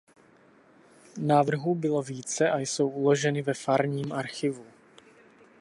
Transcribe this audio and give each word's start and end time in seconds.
Návrhů 1.17 1.75
bylo 1.75 2.01
více 2.01 2.49
a 2.49 2.57
jsou 2.59 2.89
uloženy 2.89 3.41
ve 3.41 3.53
farním 3.53 4.11
archivu. 4.13 4.65